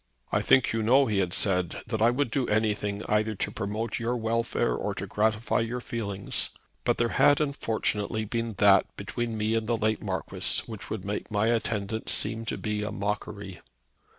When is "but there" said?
6.85-7.09